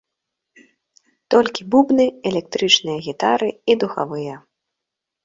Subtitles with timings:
[1.35, 4.35] Толькі бубны, электрычныя гітары і духавыя.